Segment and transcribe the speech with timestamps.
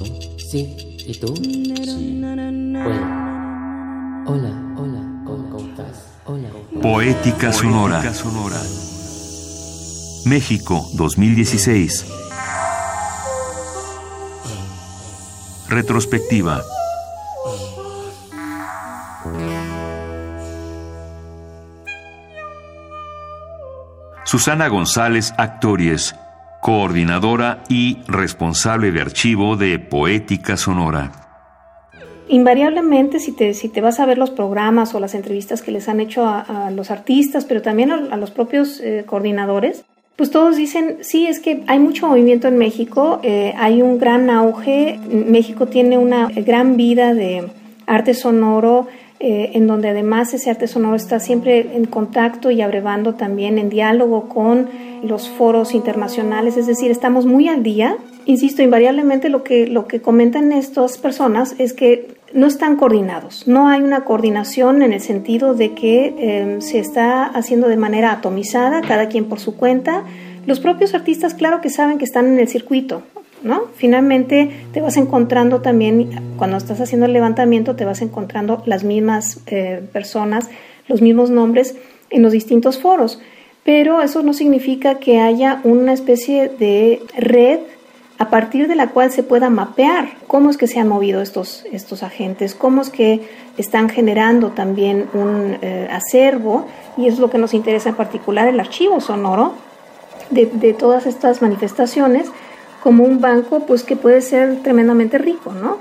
[0.00, 0.38] listo?
[0.38, 0.76] Sí.
[1.06, 1.34] ¿Y tú?
[1.36, 2.20] Sí.
[2.22, 3.26] Bueno.
[4.26, 6.04] Hola, hola, ¿cómo estás?
[6.24, 6.48] Hola.
[6.82, 8.02] Poética Sonora.
[10.24, 12.06] México 2016.
[15.68, 16.62] Retrospectiva.
[24.24, 26.14] Susana González Actories
[26.66, 31.12] coordinadora y responsable de archivo de Poética Sonora.
[32.26, 35.88] Invariablemente, si te, si te vas a ver los programas o las entrevistas que les
[35.88, 39.84] han hecho a, los artistas, pero también a, los propios eh, coordinadores,
[40.16, 44.28] pues todos dicen, sí, es que hay mucho movimiento en México, eh, hay un gran
[44.28, 47.46] auge, México tiene una gran vida de
[47.86, 48.88] arte sonoro,
[49.18, 53.70] eh, en donde además ese arte sonoro está siempre en contacto y abrevando también en
[53.70, 54.68] diálogo con
[55.02, 57.96] los foros internacionales, es decir, estamos muy al día.
[58.26, 63.68] Insisto, invariablemente lo que, lo que comentan estas personas es que no están coordinados, no
[63.68, 68.82] hay una coordinación en el sentido de que em, se está haciendo de manera atomizada,
[68.82, 70.04] cada quien por su cuenta.
[70.46, 73.02] Los propios artistas, claro que saben que están en el circuito,
[73.42, 73.62] ¿no?
[73.74, 79.40] Finalmente te vas encontrando también, cuando estás haciendo el levantamiento, te vas encontrando las mismas
[79.46, 80.50] eh, personas,
[80.88, 81.76] los mismos nombres
[82.10, 83.20] en los distintos foros.
[83.64, 87.60] Pero eso no significa que haya una especie de red
[88.18, 91.66] a partir de la cual se pueda mapear cómo es que se han movido estos,
[91.70, 93.20] estos agentes, cómo es que
[93.58, 98.58] están generando también un eh, acervo, y es lo que nos interesa en particular, el
[98.58, 99.52] archivo sonoro
[100.30, 102.30] de, de todas estas manifestaciones,
[102.82, 105.78] como un banco pues que puede ser tremendamente rico, ¿no?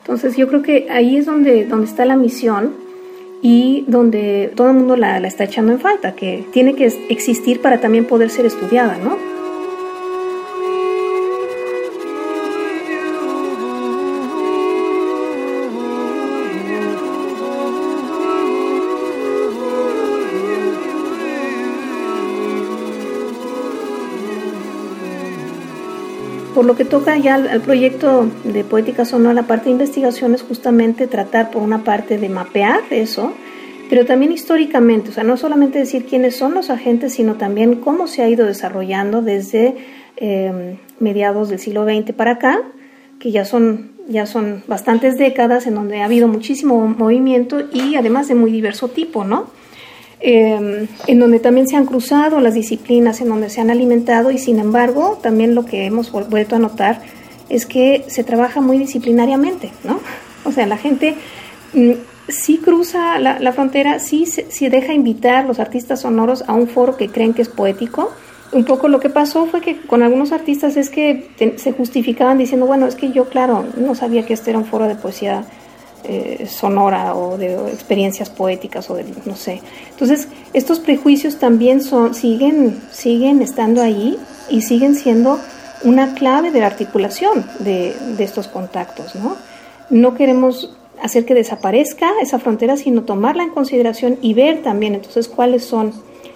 [0.00, 2.72] Entonces yo creo que ahí es donde, donde está la misión
[3.42, 7.60] y donde todo el mundo la, la está echando en falta, que tiene que existir
[7.60, 9.37] para también poder ser estudiada, ¿no?
[26.58, 30.42] Por lo que toca ya al, proyecto de Poética Sonora, la parte de investigación es
[30.42, 33.32] justamente tratar por una parte de mapear eso,
[33.88, 38.08] pero también históricamente, o sea, no solamente decir quiénes son los agentes, sino también cómo
[38.08, 39.76] se ha ido desarrollando desde
[40.16, 42.60] eh, mediados del siglo XX para acá,
[43.20, 48.26] que ya son, ya son bastantes décadas en donde ha habido muchísimo movimiento y además
[48.26, 49.46] de muy diverso tipo, ¿no?
[50.20, 54.38] Em, en donde también se han cruzado las disciplinas, en donde se han alimentado y
[54.38, 57.02] sin embargo también lo que hemos vuelto a notar
[57.48, 60.00] es que se trabaja muy disciplinariamente, ¿no?
[60.44, 61.14] O sea, la gente
[61.72, 61.92] mm,
[62.28, 67.08] sí cruza la, frontera, sí se deja invitar los artistas sonoros a un foro que
[67.08, 68.10] creen que es poético.
[68.50, 72.66] Un poco lo que pasó fue que con algunos artistas es que se justificaban diciendo,
[72.66, 75.44] bueno, es que yo, claro, no sabía que este era un foro de poesía
[76.04, 79.60] eh, sonora o de experiencias poéticas o de no sé.
[79.90, 84.16] Entonces, estos prejuicios también son, siguen, siguen estando ahí
[84.48, 85.38] y siguen siendo
[85.82, 89.36] una clave de la articulación de, estos contactos, ¿no?
[89.90, 95.28] No queremos hacer que desaparezca esa frontera, sino tomarla en consideración y ver también entonces
[95.28, 95.92] cuáles son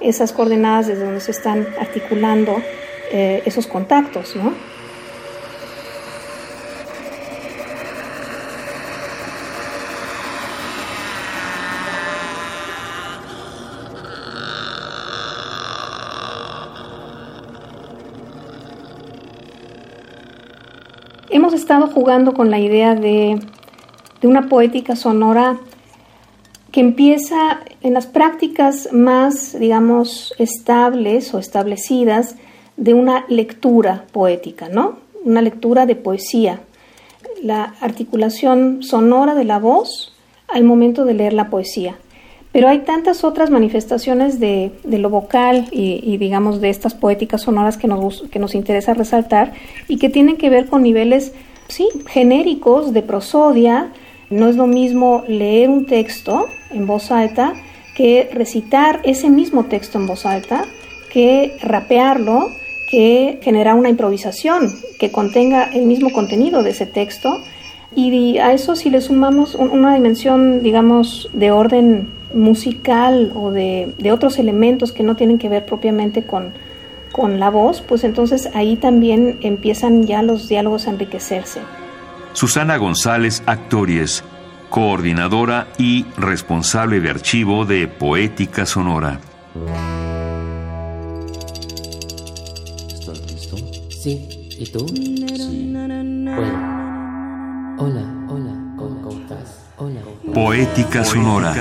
[0.00, 2.56] esas coordenadas desde donde se están articulando
[3.12, 4.52] eh, esos contactos, ¿no?
[21.34, 23.40] Hemos estado jugando con la idea de,
[24.22, 25.58] una poética sonora
[26.70, 32.36] que empieza en las prácticas más, digamos, estables o establecidas
[32.78, 34.98] de una lectura poética, ¿no?
[35.24, 36.60] Una lectura de poesía,
[37.42, 40.14] la articulación sonora de la voz
[40.48, 41.96] al momento de leer la poesía.
[42.54, 47.88] Pero hay tantas otras manifestaciones de, lo vocal y, digamos, de estas poéticas sonoras que
[47.88, 49.54] nos, que nos interesa resaltar
[49.88, 51.32] y que tienen que ver con niveles,
[51.66, 53.90] sí, genéricos de prosodia.
[54.30, 57.54] No es lo mismo leer un texto en voz alta
[57.96, 60.64] que recitar ese mismo texto en voz alta,
[61.10, 62.50] que rapearlo,
[62.88, 67.36] que generar una improvisación que contenga el mismo contenido de ese texto.
[67.96, 74.38] Y a eso si le sumamos una dimensión, digamos, de orden musical o de, otros
[74.38, 76.52] elementos que no tienen que ver propiamente con,
[77.12, 81.60] con la voz, pues entonces ahí también empiezan ya los diálogos a enriquecerse.
[82.32, 84.24] Susana González Actories,
[84.68, 89.20] coordinadora y responsable de archivo de Poética Sonora.
[92.88, 93.56] ¿Estás listo?
[93.88, 94.28] Sí.
[94.58, 94.86] ¿Y tú?
[94.88, 95.24] Sí.
[96.36, 96.74] Bueno.
[97.78, 98.13] Hola.
[100.34, 101.54] Poética Sonora.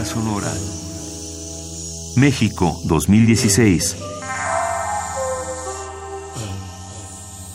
[2.17, 3.95] México 2016.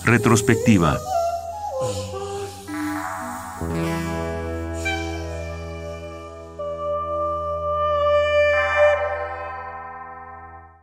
[0.05, 1.18] Retrospectiva.